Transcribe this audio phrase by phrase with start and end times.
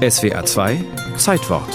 [0.00, 0.82] SWR 2
[1.18, 1.68] Zeitwort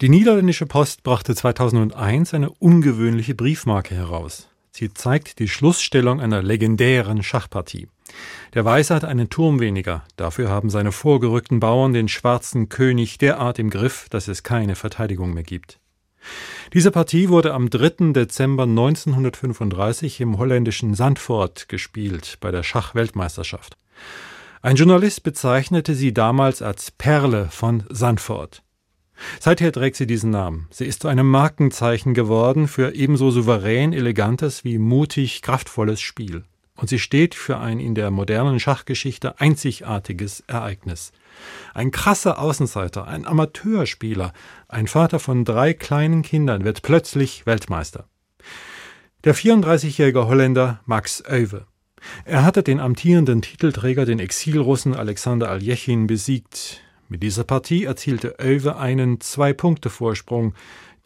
[0.00, 4.48] Die niederländische Post brachte 2001 eine ungewöhnliche Briefmarke heraus.
[4.72, 7.86] Sie zeigt die Schlussstellung einer legendären Schachpartie.
[8.54, 13.60] Der Weiße hat einen Turm weniger, dafür haben seine vorgerückten Bauern den schwarzen König derart
[13.60, 15.78] im Griff, dass es keine Verteidigung mehr gibt.
[16.72, 18.14] Diese Partie wurde am 3.
[18.14, 23.76] Dezember 1935 im holländischen Zandvoort gespielt bei der Schachweltmeisterschaft.
[24.60, 28.62] Ein Journalist bezeichnete sie damals als Perle von Zandvoort.
[29.38, 30.66] Seither trägt sie diesen Namen.
[30.70, 36.44] Sie ist zu einem Markenzeichen geworden für ebenso souverän elegantes wie mutig kraftvolles Spiel.
[36.74, 41.12] Und sie steht für ein in der modernen Schachgeschichte einzigartiges Ereignis.
[41.74, 44.32] Ein krasser Außenseiter, ein Amateurspieler,
[44.68, 48.08] ein Vater von drei kleinen Kindern wird plötzlich Weltmeister.
[49.24, 51.66] Der 34-jährige Holländer Max Euwe.
[52.24, 56.80] Er hatte den amtierenden Titelträger, den Exilrussen Alexander Aljechin, besiegt.
[57.08, 60.54] Mit dieser Partie erzielte Oewe einen Zwei-Punkte-Vorsprung,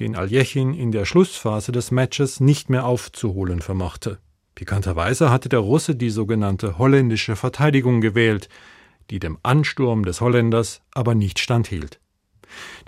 [0.00, 4.18] den Aljechin in der Schlussphase des Matches nicht mehr aufzuholen vermochte.
[4.54, 8.48] Pikanterweise hatte der Russe die sogenannte holländische Verteidigung gewählt,
[9.10, 12.00] die dem Ansturm des Holländers aber nicht standhielt.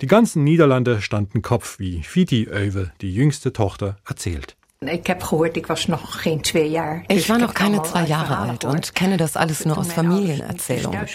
[0.01, 4.57] Die ganzen Niederlande standen Kopf, wie Fiti Oewe, die jüngste Tochter, erzählt.
[4.87, 7.01] Ich habe gehört, ich war noch kein zwei Jahre.
[7.07, 11.05] Ich war noch keine zwei Jahre alt und kenne das alles nur aus Familienerzählungen.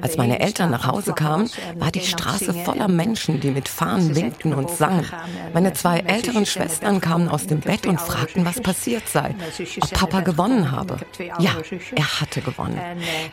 [0.00, 4.54] Als meine Eltern nach Hause kamen, war die Straße voller Menschen, die mit Fahnen winkten
[4.54, 5.06] und sangen.
[5.52, 9.34] Meine zwei älteren Schwestern kamen aus dem Bett und fragten, was passiert sei,
[9.80, 10.98] ob Papa gewonnen habe.
[11.38, 11.52] Ja,
[11.94, 12.80] er hatte gewonnen.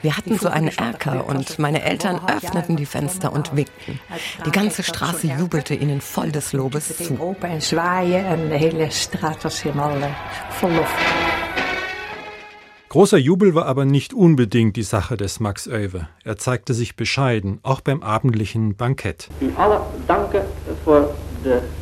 [0.02, 4.00] Wir hatten so einen Erker und meine Eltern öffneten die Fenster und winkten.
[4.46, 7.36] Die ganze Straße jubelte ihnen voll des Lobes zu.
[12.90, 16.08] Großer Jubel war aber nicht unbedingt die Sache des Max Oewe.
[16.24, 19.30] Er zeigte sich bescheiden, auch beim abendlichen Bankett.
[19.58, 20.42] Alle danken
[20.84, 21.14] voor
[21.44, 21.77] de geweldige belangstelling.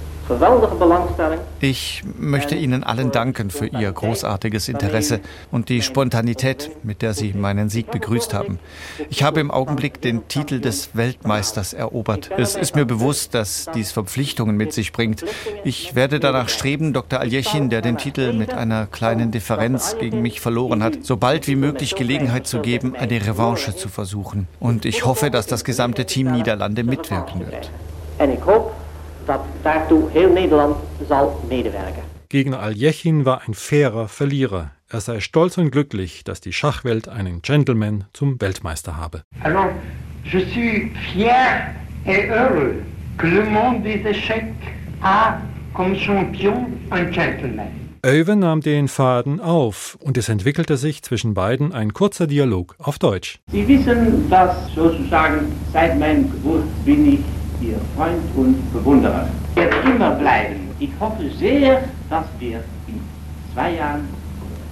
[1.59, 5.19] Ich möchte Ihnen allen danken für Ihr großartiges Interesse
[5.51, 8.57] und die Spontanität, mit der Sie meinen Sieg begrüßt haben.
[9.11, 12.31] Ich habe im Augenblick den Titel des Weltmeisters erobert.
[12.37, 15.23] Es ist mir bewusst, dass dies Verpflichtungen mit sich bringt.
[15.63, 17.19] Ich werde danach streben, Dr.
[17.19, 21.55] Aljechin, der den Titel mit einer kleinen Differenz gegen mich verloren hat, so bald wie
[21.55, 24.47] möglich Gelegenheit zu geben, eine Revanche zu versuchen.
[24.59, 27.69] Und ich hoffe, dass das gesamte Team Niederlande mitwirken wird.
[29.25, 30.75] Dat daartoe heel Nederland
[31.07, 32.03] zal medewerken.
[32.27, 34.71] Gegner Aljechin war ein fairer Verlierer.
[34.89, 39.23] Er sei stolz und glücklich, dass die Schachwelt einen Gentleman zum Weltmeister habe.
[39.43, 39.71] Alors,
[40.23, 41.33] je suis fier
[42.05, 42.75] et heureux
[43.17, 44.53] que le monde des échecs
[45.01, 45.39] a
[45.73, 47.67] comme champion un gentleman.
[48.05, 52.99] Oewe nahm den Faden auf und es entwickelte sich zwischen beiden ein kurzer Dialog auf
[52.99, 53.39] Deutsch.
[53.51, 57.19] Sie wissen, dass sozusagen seit meinem Geburt bin ich
[57.65, 59.27] Ihr Freund und Bewunderer.
[59.51, 60.69] Ich werde immer bleiben.
[60.79, 62.99] Ich hoffe sehr, dass wir in
[63.53, 64.07] zwei Jahren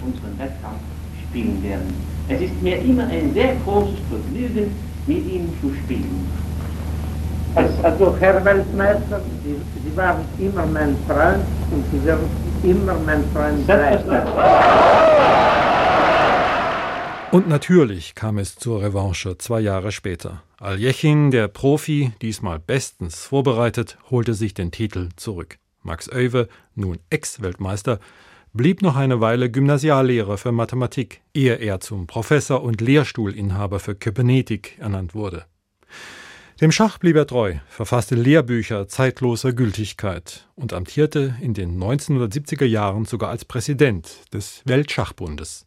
[0.05, 0.81] unseren Wettkampf
[1.27, 1.93] spielen werden.
[2.29, 4.75] Es ist mir immer ein sehr großes Vergnügen,
[5.07, 6.27] mit Ihnen zu spielen.
[7.55, 12.25] Also, Herr Weltmeister, Sie, Sie waren immer mein Freund und Sie werden
[12.63, 14.09] immer mein Freund bleiben.
[17.31, 20.43] Und natürlich kam es zur Revanche zwei Jahre später.
[20.63, 25.57] Aljechin, der Profi, diesmal bestens vorbereitet, holte sich den Titel zurück.
[25.81, 27.99] Max Oewe, nun Ex-Weltmeister,
[28.53, 34.77] blieb noch eine Weile Gymnasiallehrer für Mathematik, ehe er zum Professor und Lehrstuhlinhaber für Kybernetik
[34.79, 35.43] ernannt wurde.
[36.61, 43.03] Dem Schach blieb er treu, verfasste Lehrbücher zeitloser Gültigkeit und amtierte in den 1970er Jahren
[43.03, 45.61] sogar als Präsident des Weltschachbundes.